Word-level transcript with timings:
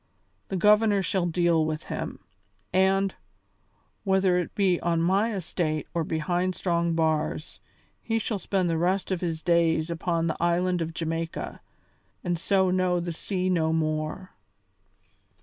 The 0.47 0.55
Governor 0.55 1.03
shall 1.03 1.27
deal 1.27 1.63
with 1.63 1.83
him; 1.83 2.21
and, 2.73 3.13
whether 4.03 4.39
it 4.39 4.55
be 4.55 4.79
on 4.79 4.99
my 4.99 5.31
estate 5.35 5.85
or 5.93 6.03
behind 6.03 6.55
strong 6.55 6.95
bars, 6.95 7.59
he 8.01 8.17
shall 8.17 8.39
spend 8.39 8.67
the 8.67 8.79
rest 8.79 9.11
of 9.11 9.21
his 9.21 9.43
days 9.43 9.91
upon 9.91 10.25
the 10.25 10.37
island 10.41 10.81
of 10.81 10.95
Jamaica, 10.95 11.61
and 12.23 12.39
so 12.39 12.71
know 12.71 12.99
the 12.99 13.13
sea 13.13 13.47
no 13.47 13.71
more." 13.71 14.31